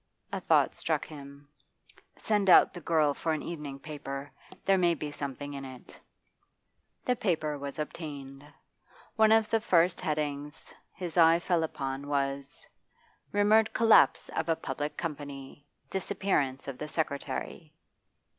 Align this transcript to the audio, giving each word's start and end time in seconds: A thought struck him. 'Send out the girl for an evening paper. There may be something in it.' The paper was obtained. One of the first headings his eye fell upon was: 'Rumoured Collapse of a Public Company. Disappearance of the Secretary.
A 0.33 0.39
thought 0.39 0.73
struck 0.73 1.05
him. 1.05 1.47
'Send 2.17 2.49
out 2.49 2.73
the 2.73 2.81
girl 2.81 3.13
for 3.13 3.33
an 3.33 3.43
evening 3.43 3.77
paper. 3.77 4.31
There 4.65 4.79
may 4.79 4.95
be 4.95 5.11
something 5.11 5.53
in 5.53 5.63
it.' 5.63 5.99
The 7.05 7.15
paper 7.15 7.55
was 7.59 7.77
obtained. 7.77 8.43
One 9.15 9.31
of 9.31 9.51
the 9.51 9.61
first 9.61 10.01
headings 10.01 10.73
his 10.91 11.17
eye 11.17 11.37
fell 11.37 11.61
upon 11.63 12.07
was: 12.07 12.65
'Rumoured 13.31 13.73
Collapse 13.73 14.29
of 14.29 14.49
a 14.49 14.55
Public 14.55 14.97
Company. 14.97 15.67
Disappearance 15.91 16.67
of 16.67 16.79
the 16.79 16.87
Secretary. 16.87 17.71